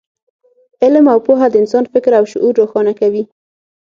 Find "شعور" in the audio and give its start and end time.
2.31-2.53